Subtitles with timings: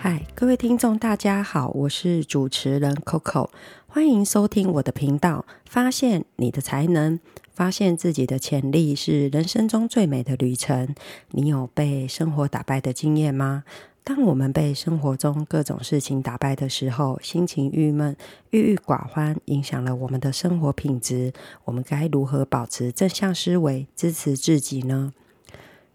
[0.00, 3.48] 嗨，各位听众，大家好，我是主持人 Coco，
[3.88, 5.44] 欢迎收听我的频道。
[5.64, 7.18] 发现你的才能，
[7.50, 10.94] 发现自己的潜力，是人生中最美的旅程。
[11.32, 13.64] 你有被生活打败的经验吗？
[14.04, 18.16] 当我们被生活中各种事情打败的时候，心情郁闷、
[18.50, 21.32] 郁郁寡欢，影响了我们的生活品质。
[21.64, 25.12] 我们该如何保持正向思维，支持自己呢？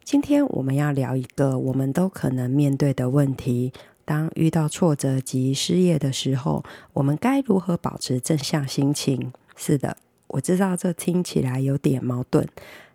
[0.04, 3.72] 今天我们要聊一个我们都可能面对的问题。
[4.06, 9.32] 当遇到挫折及失业的时候，我们该如何保持正向心情？
[9.56, 12.48] 是的，我知道这听起来有点矛盾，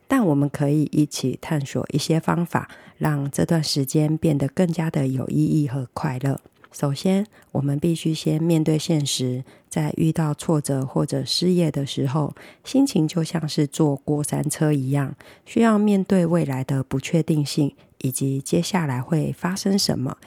[0.06, 2.68] 但我们可以一起探索一些方法，
[2.98, 6.40] 让这段时间变得更加的有意义和快乐。
[6.70, 15.14] 首先，我们必须先面对现实，在遇到挫折或者失业的时候，心情就像是坐过山车一样，
[15.46, 20.18] 需要面对未来的不确定性，以及接下来会发生什么。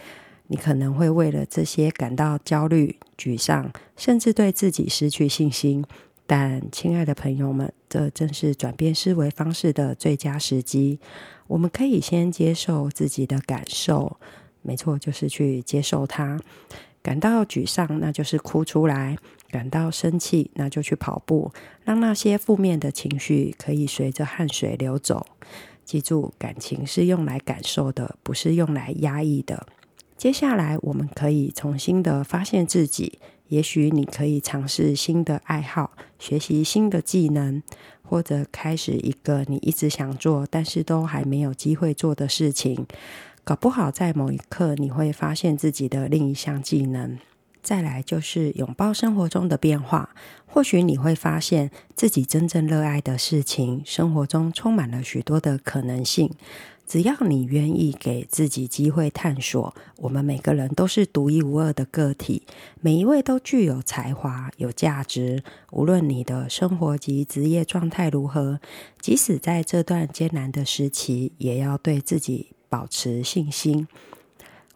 [0.51, 5.81] 你可能会为了这些感到焦虑、沮丧，甚至对自己失去信心。
[6.27, 10.99] 但，亲爱的朋友们，这正是转变思维方式的最佳时机。
[11.47, 14.17] 我们可以先接受自己的感受，
[14.61, 16.37] 没错，就是去接受它。
[17.01, 19.15] 感到沮丧，那就是哭出来；
[19.49, 21.53] 感到生气，那就去跑步，
[21.85, 25.25] 让那些负面的情绪可以随着汗水流走。
[25.85, 29.65] 记住，感情是用来感受的，不是用来压抑的。
[30.21, 33.17] 接下来，我们可以重新的发现自己。
[33.47, 37.63] 也许你可以尝试新的爱好，学习新的技能，
[38.03, 42.85] 或者开始一个你一直想做但是都还没有机会做的事情。
[43.43, 47.17] 搞不好在某一刻，你会发现自己的另一项技能。
[47.63, 50.11] 再来就是拥抱生活中的变化。
[50.45, 56.29] 或许你会发现自己真正热爱的事情，生活中充满了许多的可能性。
[56.91, 62.45] 只要你愿意给自己机会探索，我们每个人都是独一无二的个体，
[62.81, 65.41] 每一位都具有才华、有价值。
[65.71, 68.59] 无论你的生活及职业状态如何，
[68.99, 73.87] 即使在这段艰难的时期，也要对自己保持信心。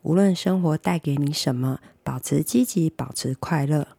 [0.04, 3.90] 无论生活带给你什么，保持积极，保持快乐。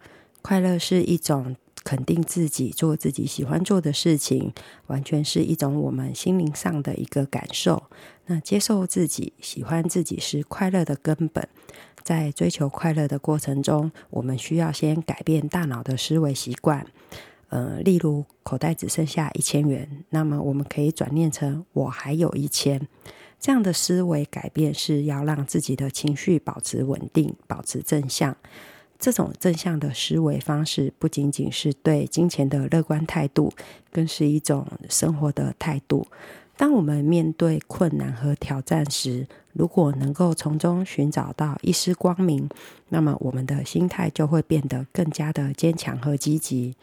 [0.41, 1.56] 快乐是一种。
[1.86, 4.52] 肯定自己，做自己喜欢做的事情，
[4.88, 7.84] 完全是一种我们心灵上的一个感受。
[8.26, 11.48] 那接受自己，喜欢自己是快乐的根本。
[12.02, 16.84] 在追求快乐的过程中，我们需要先改变大脑的思维习惯。
[17.50, 22.88] 呃，例如口袋只剩下一千元，那么我们可以转念成我还有一千。
[23.38, 28.36] 这样的思维改变是要让自己的情绪保持稳定，保持正向。
[28.98, 33.52] 这种正向的思维方式，不仅仅是对金钱的乐观态度，
[33.92, 36.06] 更是一种生活的态度。
[36.56, 42.48] 当我们面对困难和挑战时，如果能够从中寻找到一丝光明，
[42.88, 46.74] 那么我们的心态就会变得更加的坚强和积极。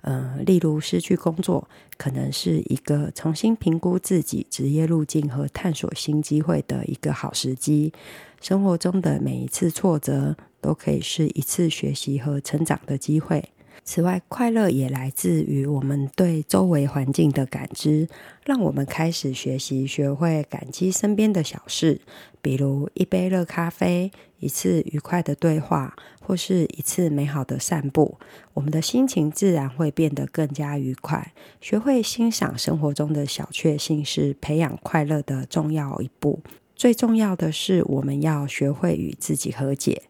[0.00, 1.68] 呃，例如失去工作，
[1.98, 7.92] 可能是一个重新评估自己职业路径和探索新机会的一个好时机。
[8.40, 13.50] 生活中的每一次挫折，都可以是一次学习和成长的机会。
[13.84, 18.06] 此外，快乐也来自于我们对周围环境的感知，
[18.44, 22.02] 让我们开始学习学会感激身边的小事，
[22.42, 24.10] 比如一杯热咖啡、
[24.40, 28.18] 一次愉快的对话，或是一次美好的散步。
[28.52, 31.32] 我们的心情自然会变得更加愉快。
[31.62, 36.40] 学会欣赏生活中的小确幸，是培养快乐的重要一步。
[36.76, 40.02] 最重要的是，我们要学会与自己和解。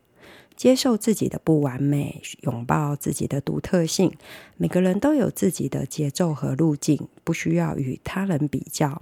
[0.58, 4.12] 接受自己的不完美，拥抱自己的独特性。
[4.56, 9.00] 每个人都有自己的节奏和路径，不需要与他人比较。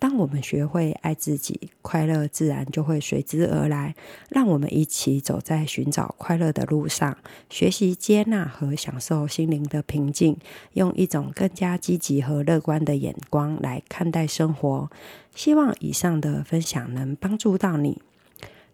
[0.00, 3.94] 当我们学会爱自己，快乐自然就会随之而来。
[4.28, 7.16] 让我们一起走在寻找快乐的路上，
[7.48, 10.36] 学习接纳和享受心灵的平静，
[10.72, 14.90] 用一种更加积极和乐观的眼光来看待生活。
[15.34, 18.02] 希望以上的分享能帮助到你。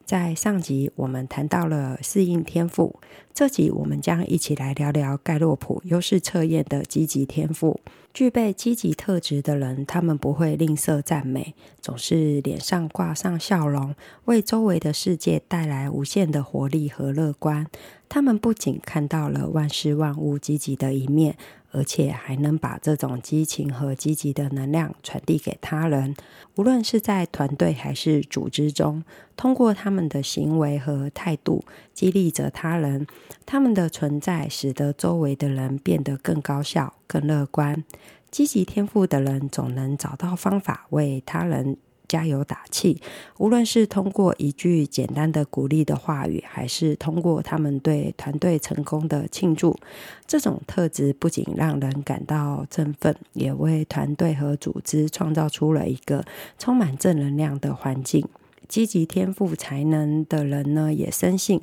[0.05, 3.01] 在上集，我们谈到了适应天赋。
[3.33, 7.81] 这集，我们将一起来聊聊盖洛普优势测验的积极天赋。
[8.15, 13.95] 具备积极特质的人，他们不会吝啬赞美，总是脸上挂上笑容，
[14.27, 17.67] 为周围的世界带来无限的活力和乐观。
[18.09, 21.37] 他们不仅看到了万事万物积极的一面。
[21.77, 26.15] 而且还能把这种激情和积极的能量传递给他人，
[26.55, 29.03] 无论是在团队还是组织中，
[29.37, 33.09] 通过他们的行为和态度激励着他人。
[33.45, 37.85] 他们的存在使得周围的人变得更高效、更乐观。
[38.33, 41.77] 积极天赋的人总能找到方法为他人
[42.09, 43.01] 加油打气。
[43.39, 49.79] 无论是通过一句简单的鼓励的话语，还是通过他们对团队成功的庆祝，
[50.27, 56.25] 这种特质不仅让人感到振奋，也为团队和组织创造出了一个
[56.59, 58.27] 充满正能量的环境。
[58.67, 61.61] 积极天赋才能的人呢，也深信，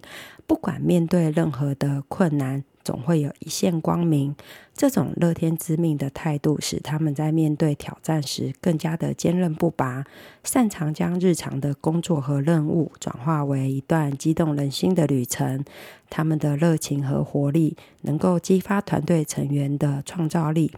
[0.47, 4.35] 不管面对任何的困难，总会有一线光明。
[4.73, 10.03] 这种乐天知命的态度，使他们在面对挑战时更加的坚韧不拔，
[10.43, 15.63] 擅长将日常的工作和任务转化为一段激动人心的旅程。
[16.09, 20.71] 他们的热情和活力，能够激发团队成员的创造力，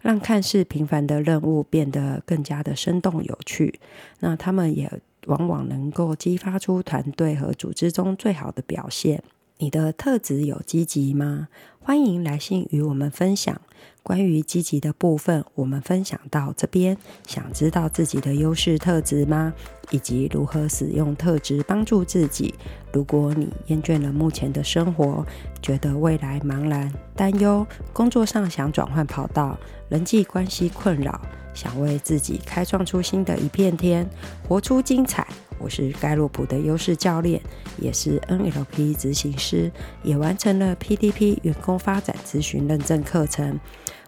[0.00, 3.78] 让看似平凡的任务变得更加的生动有趣。
[4.20, 4.90] 那他们也
[5.26, 9.22] 往往能够激发出团队和组织中最好的表现。
[9.60, 11.48] 你的特质有积极吗？
[11.80, 13.60] 欢迎来信与我们分享。
[14.02, 16.96] 关于积极的部分，我们分享到这边。
[17.26, 19.52] 想知道自己的优势特质吗？
[19.90, 22.54] 以及如何使用特质帮助自己？
[22.90, 25.26] 如果你厌倦了目前的生活，
[25.60, 29.58] 觉得未来茫然、担忧，工作上想转换跑道，
[29.90, 31.20] 人际关系困扰，
[31.52, 34.08] 想为自己开创出新的一片天，
[34.48, 35.26] 活出精彩。
[35.60, 37.40] 我是盖洛普的优势教练，
[37.78, 39.70] 也是 NLP 执行师，
[40.02, 43.60] 也完成了 PDP 员工发展咨询认证课程。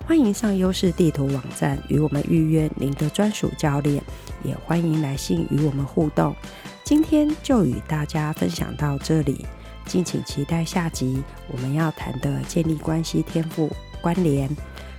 [0.07, 4.03] 欢迎上优势地图网站与我们预约您的专属教练，
[4.43, 6.35] 也欢迎来信与我们互动。
[6.83, 9.47] 今天就与大家分享到这里，
[9.87, 13.71] 敬请期待下集我们要谈的建立关系天赋
[14.01, 14.51] 关联。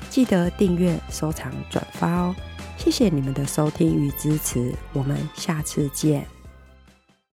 [0.10, 2.36] 记得订阅、收藏、转发哦！
[2.78, 6.26] 谢谢你们的收听与支持，我们下次见。